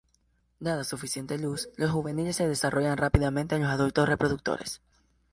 [0.59, 4.81] Dada suficiente luz, los juveniles se desarrollan rápidamente en adultos reproductores.